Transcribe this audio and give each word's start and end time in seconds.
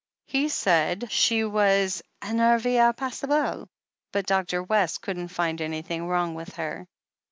He 0.25 0.49
said 0.49 1.11
she 1.11 1.43
was 1.43 2.01
enervee 2.23 2.79
au 2.79 2.91
possible, 2.91 3.69
but 4.11 4.25
Dr. 4.25 4.63
West 4.63 5.03
couldn't 5.03 5.27
find 5.27 5.61
anything 5.61 6.07
wrong 6.07 6.33
with 6.33 6.55
her." 6.55 6.87